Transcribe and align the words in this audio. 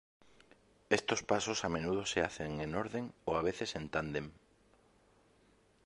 Estos 0.97 1.21
pasos 1.21 1.63
a 1.63 1.69
menudo 1.69 2.07
se 2.07 2.21
hacen 2.21 2.59
en 2.59 2.73
orden 2.73 3.13
o 3.23 3.31
a 3.37 3.43
veces 3.43 3.71
en 3.79 3.85
tándem. 3.93 4.27